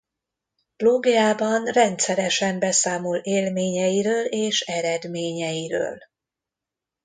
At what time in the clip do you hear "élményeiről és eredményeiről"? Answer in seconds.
3.17-5.97